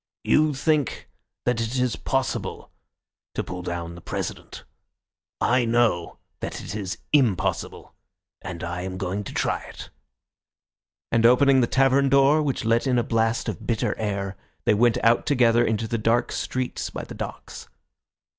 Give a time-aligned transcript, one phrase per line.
[0.23, 1.11] You think
[1.45, 2.71] that it is possible
[3.35, 4.63] to pull down the President.
[5.39, 7.93] I know that it is impossible,
[8.41, 9.91] and I am going to try it,"
[11.11, 14.35] and opening the tavern door, which let in a blast of bitter air,
[14.65, 17.69] they went out together into the dark streets by the docks.